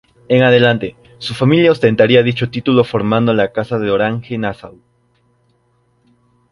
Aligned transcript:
En 0.29 0.41
adelante, 0.41 0.95
su 1.19 1.35
familia 1.35 1.71
ostentaría 1.71 2.23
dicho 2.23 2.49
título 2.49 2.83
formando 2.83 3.35
la 3.35 3.51
Casa 3.53 3.77
de 3.77 3.91
Orange-Nassau. 3.91 4.81